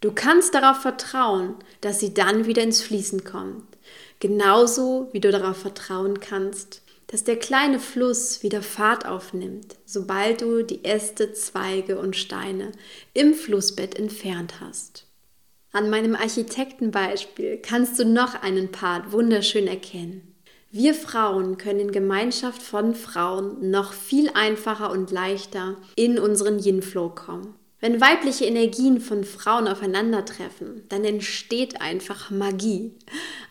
Du 0.00 0.12
kannst 0.12 0.54
darauf 0.54 0.80
vertrauen, 0.80 1.56
dass 1.80 2.00
sie 2.00 2.14
dann 2.14 2.46
wieder 2.46 2.62
ins 2.62 2.80
Fließen 2.82 3.24
kommt. 3.24 3.64
Genauso 4.20 5.08
wie 5.12 5.20
du 5.20 5.30
darauf 5.30 5.56
vertrauen 5.56 6.20
kannst, 6.20 6.82
dass 7.08 7.24
der 7.24 7.36
kleine 7.36 7.80
Fluss 7.80 8.42
wieder 8.42 8.62
Fahrt 8.62 9.06
aufnimmt, 9.06 9.76
sobald 9.86 10.42
du 10.42 10.62
die 10.62 10.84
Äste, 10.84 11.32
Zweige 11.32 11.98
und 11.98 12.16
Steine 12.16 12.72
im 13.14 13.34
Flussbett 13.34 13.98
entfernt 13.98 14.60
hast. 14.60 15.06
An 15.72 15.90
meinem 15.90 16.14
Architektenbeispiel 16.14 17.58
kannst 17.58 17.98
du 17.98 18.04
noch 18.04 18.42
einen 18.42 18.70
Part 18.70 19.12
wunderschön 19.12 19.66
erkennen. 19.66 20.27
Wir 20.70 20.92
Frauen 20.92 21.56
können 21.56 21.80
in 21.80 21.92
Gemeinschaft 21.92 22.62
von 22.62 22.94
Frauen 22.94 23.70
noch 23.70 23.94
viel 23.94 24.28
einfacher 24.34 24.90
und 24.90 25.10
leichter 25.10 25.78
in 25.96 26.18
unseren 26.18 26.58
Yin-Flow 26.58 27.08
kommen. 27.08 27.54
Wenn 27.80 28.02
weibliche 28.02 28.44
Energien 28.44 29.00
von 29.00 29.24
Frauen 29.24 29.66
aufeinandertreffen, 29.66 30.82
dann 30.90 31.06
entsteht 31.06 31.80
einfach 31.80 32.30
Magie. 32.30 32.92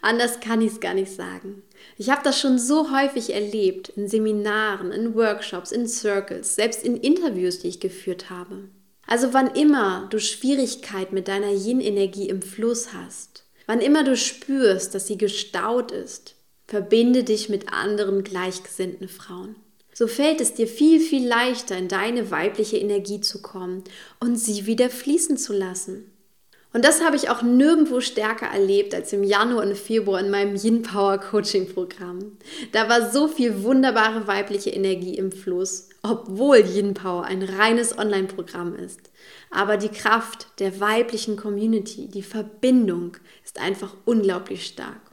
Anders 0.03 0.41
kann 0.41 0.62
ich 0.62 0.74
es 0.74 0.79
gar 0.79 0.93
nicht 0.93 1.12
sagen. 1.12 1.63
Ich 1.97 2.12
habe 2.12 2.21
das 2.24 2.39
schon 2.39 2.59
so 2.59 2.91
häufig 2.91 3.33
erlebt, 3.33 3.89
in 3.89 4.07
Seminaren, 4.07 4.91
in 4.91 5.15
Workshops, 5.15 5.71
in 5.71 5.88
Circles, 5.88 6.53
selbst 6.53 6.83
in 6.83 6.97
Interviews, 6.97 7.59
die 7.59 7.69
ich 7.69 7.79
geführt 7.79 8.29
habe. 8.29 8.69
Also 9.07 9.33
wann 9.33 9.55
immer 9.55 10.07
du 10.12 10.19
Schwierigkeit 10.19 11.13
mit 11.13 11.29
deiner 11.29 11.51
Yin-Energie 11.51 12.29
im 12.29 12.43
Fluss 12.43 12.93
hast, 12.93 13.45
wann 13.65 13.79
immer 13.79 14.03
du 14.03 14.15
spürst, 14.15 14.93
dass 14.93 15.07
sie 15.07 15.17
gestaut 15.17 15.91
ist, 15.91 16.37
Verbinde 16.67 17.24
dich 17.24 17.47
mit 17.47 17.71
anderen 17.71 18.24
gleichgesinnten 18.24 19.07
Frauen. 19.07 19.55
So 19.93 20.05
fällt 20.05 20.41
es 20.41 20.53
dir 20.53 20.67
viel, 20.67 21.00
viel 21.00 21.25
leichter, 21.25 21.77
in 21.77 21.88
deine 21.88 22.29
weibliche 22.29 22.77
Energie 22.77 23.21
zu 23.21 23.41
kommen 23.41 23.83
und 24.19 24.36
sie 24.36 24.65
wieder 24.65 24.89
fließen 24.89 25.38
zu 25.38 25.53
lassen. 25.53 26.12
Und 26.74 26.83
das 26.83 27.01
habe 27.01 27.15
ich 27.15 27.29
auch 27.29 27.41
nirgendwo 27.41 28.01
stärker 28.01 28.47
erlebt 28.47 28.93
als 28.93 29.13
im 29.13 29.24
Januar 29.24 29.65
und 29.65 29.77
Februar 29.77 30.19
in 30.19 30.29
meinem 30.29 30.55
Yin 30.55 30.83
Power 30.83 31.17
Coaching 31.17 31.74
Programm. 31.74 32.38
Da 32.74 32.89
war 32.89 33.09
so 33.09 33.29
viel 33.29 33.63
wunderbare 33.63 34.27
weibliche 34.27 34.69
Energie 34.69 35.17
im 35.17 35.31
Fluss, 35.31 35.88
obwohl 36.03 36.57
Yin 36.57 36.93
Power 36.93 37.24
ein 37.24 37.41
reines 37.41 37.97
Online-Programm 37.97 38.75
ist. 38.75 39.09
Aber 39.50 39.77
die 39.77 39.89
Kraft 39.89 40.47
der 40.59 40.79
weiblichen 40.81 41.38
Community, 41.38 42.09
die 42.09 42.24
Verbindung 42.24 43.15
ist 43.43 43.59
einfach 43.59 43.95
unglaublich 44.05 44.65
stark. 44.65 45.06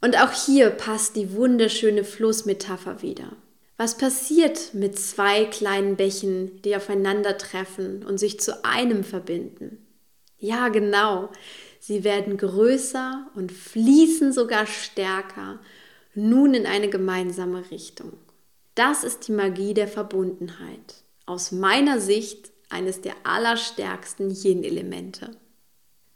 Und 0.00 0.16
auch 0.20 0.32
hier 0.32 0.70
passt 0.70 1.16
die 1.16 1.32
wunderschöne 1.32 2.04
Flussmetapher 2.04 3.02
wieder. 3.02 3.36
Was 3.76 3.98
passiert 3.98 4.72
mit 4.72 4.98
zwei 4.98 5.44
kleinen 5.44 5.96
Bächen, 5.96 6.62
die 6.62 6.76
aufeinandertreffen 6.76 8.04
und 8.04 8.18
sich 8.18 8.40
zu 8.40 8.64
einem 8.64 9.04
verbinden? 9.04 9.86
Ja, 10.38 10.68
genau. 10.68 11.30
Sie 11.78 12.04
werden 12.04 12.36
größer 12.36 13.30
und 13.34 13.52
fließen 13.52 14.32
sogar 14.32 14.66
stärker, 14.66 15.60
nun 16.14 16.54
in 16.54 16.66
eine 16.66 16.88
gemeinsame 16.88 17.70
Richtung. 17.70 18.12
Das 18.74 19.04
ist 19.04 19.28
die 19.28 19.32
Magie 19.32 19.74
der 19.74 19.88
Verbundenheit. 19.88 21.04
Aus 21.26 21.52
meiner 21.52 22.00
Sicht 22.00 22.50
eines 22.68 23.00
der 23.02 23.14
allerstärksten 23.24 24.30
Yin-Elemente. 24.30 25.30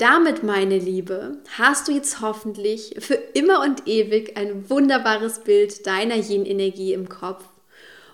Damit, 0.00 0.42
meine 0.42 0.78
Liebe, 0.78 1.37
hast 1.59 1.87
du 1.87 1.92
jetzt 1.92 2.23
hoffentlich 2.23 2.95
für 3.00 3.16
immer 3.35 3.61
und 3.62 3.87
ewig 3.87 4.35
ein 4.35 4.71
wunderbares 4.71 5.40
Bild 5.40 5.87
deiner 5.87 6.14
Yin-Energie 6.16 6.95
im 6.95 7.11
Kopf 7.11 7.45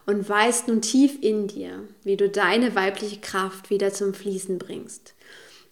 und 0.05 0.29
weißt 0.29 0.67
nun 0.67 0.83
tief 0.83 1.17
in 1.21 1.47
dir, 1.47 1.87
wie 2.03 2.17
du 2.17 2.29
deine 2.29 2.75
weibliche 2.75 3.21
Kraft 3.21 3.71
wieder 3.71 3.93
zum 3.93 4.15
Fließen 4.15 4.59
bringst 4.59 5.15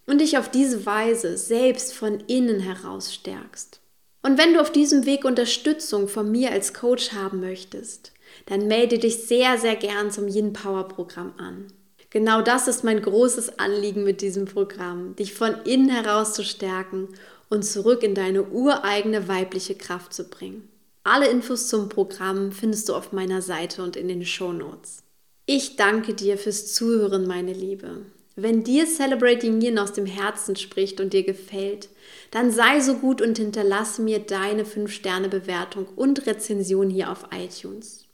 und 0.06 0.20
dich 0.20 0.38
auf 0.38 0.48
diese 0.48 0.86
Weise 0.86 1.36
selbst 1.36 1.92
von 1.92 2.20
innen 2.28 2.60
heraus 2.60 3.12
stärkst. 3.12 3.80
Und 4.22 4.38
wenn 4.38 4.54
du 4.54 4.60
auf 4.60 4.70
diesem 4.70 5.06
Weg 5.06 5.24
Unterstützung 5.24 6.06
von 6.06 6.30
mir 6.30 6.52
als 6.52 6.74
Coach 6.74 7.10
haben 7.10 7.40
möchtest, 7.40 8.12
dann 8.46 8.68
melde 8.68 9.00
dich 9.00 9.26
sehr, 9.26 9.58
sehr 9.58 9.74
gern 9.74 10.12
zum 10.12 10.28
Yin 10.28 10.52
Power 10.52 10.86
Programm 10.86 11.34
an. 11.38 11.72
Genau 12.14 12.42
das 12.42 12.68
ist 12.68 12.84
mein 12.84 13.02
großes 13.02 13.58
Anliegen 13.58 14.04
mit 14.04 14.20
diesem 14.20 14.44
Programm, 14.44 15.16
dich 15.16 15.34
von 15.34 15.52
innen 15.64 15.88
heraus 15.88 16.32
zu 16.32 16.44
stärken 16.44 17.08
und 17.50 17.64
zurück 17.64 18.04
in 18.04 18.14
deine 18.14 18.44
ureigene 18.44 19.26
weibliche 19.26 19.74
Kraft 19.74 20.14
zu 20.14 20.22
bringen. 20.22 20.68
Alle 21.02 21.26
Infos 21.26 21.66
zum 21.66 21.88
Programm 21.88 22.52
findest 22.52 22.88
du 22.88 22.94
auf 22.94 23.10
meiner 23.10 23.42
Seite 23.42 23.82
und 23.82 23.96
in 23.96 24.06
den 24.06 24.24
Show 24.24 24.52
Notes. 24.52 25.02
Ich 25.46 25.74
danke 25.74 26.14
dir 26.14 26.38
fürs 26.38 26.72
Zuhören, 26.72 27.26
meine 27.26 27.52
Liebe. 27.52 28.02
Wenn 28.36 28.62
dir 28.62 28.86
Celebrating 28.86 29.60
Yin 29.60 29.80
aus 29.80 29.92
dem 29.92 30.06
Herzen 30.06 30.54
spricht 30.54 31.00
und 31.00 31.12
dir 31.12 31.24
gefällt, 31.24 31.88
dann 32.30 32.52
sei 32.52 32.78
so 32.78 32.94
gut 32.94 33.22
und 33.22 33.38
hinterlasse 33.38 34.02
mir 34.02 34.20
deine 34.20 34.62
5-Sterne-Bewertung 34.62 35.88
und 35.96 36.28
Rezension 36.28 36.90
hier 36.90 37.10
auf 37.10 37.26
iTunes. 37.36 38.04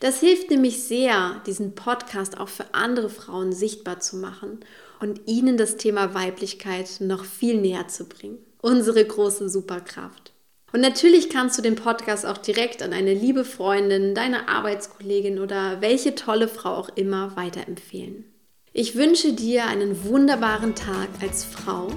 Das 0.00 0.20
hilft 0.20 0.50
nämlich 0.50 0.82
sehr, 0.82 1.42
diesen 1.46 1.74
Podcast 1.74 2.38
auch 2.38 2.48
für 2.48 2.74
andere 2.74 3.08
Frauen 3.08 3.52
sichtbar 3.52 4.00
zu 4.00 4.16
machen 4.16 4.60
und 5.00 5.22
ihnen 5.26 5.56
das 5.56 5.76
Thema 5.76 6.14
Weiblichkeit 6.14 7.00
noch 7.00 7.24
viel 7.24 7.60
näher 7.60 7.88
zu 7.88 8.04
bringen. 8.04 8.38
Unsere 8.62 9.04
große 9.04 9.48
Superkraft. 9.48 10.32
Und 10.72 10.80
natürlich 10.80 11.30
kannst 11.30 11.56
du 11.56 11.62
den 11.62 11.76
Podcast 11.76 12.26
auch 12.26 12.38
direkt 12.38 12.82
an 12.82 12.92
eine 12.92 13.14
liebe 13.14 13.44
Freundin, 13.44 14.14
deine 14.14 14.48
Arbeitskollegin 14.48 15.38
oder 15.38 15.80
welche 15.80 16.14
tolle 16.14 16.48
Frau 16.48 16.74
auch 16.74 16.90
immer 16.96 17.36
weiterempfehlen. 17.36 18.24
Ich 18.72 18.94
wünsche 18.94 19.32
dir 19.32 19.66
einen 19.66 20.04
wunderbaren 20.04 20.74
Tag 20.74 21.08
als 21.22 21.44
Frau. 21.44 21.88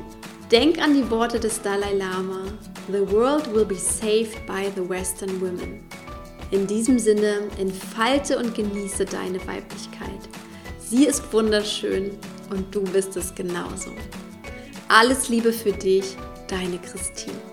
Denk 0.50 0.82
an 0.82 0.94
die 0.94 1.10
Worte 1.10 1.40
des 1.40 1.62
Dalai 1.62 1.94
Lama. 1.94 2.46
The 2.88 3.12
world 3.12 3.54
will 3.54 3.66
be 3.66 3.76
saved 3.76 4.46
by 4.48 4.72
the 4.76 4.88
Western 4.88 5.42
women. 5.42 5.84
In 6.52 6.66
diesem 6.66 6.98
Sinne, 6.98 7.42
entfalte 7.60 8.38
und 8.40 8.56
genieße 8.56 9.06
deine 9.06 9.40
Weiblichkeit. 9.46 10.30
Sie 10.80 11.06
ist 11.06 11.32
wunderschön 11.32 12.12
und 12.50 12.74
du 12.74 12.82
bist 12.82 13.16
es 13.18 13.34
genauso. 13.36 13.92
Alles 14.88 15.30
Liebe 15.30 15.54
für 15.54 15.72
dich, 15.72 16.18
deine 16.48 16.80
Christine. 16.80 17.49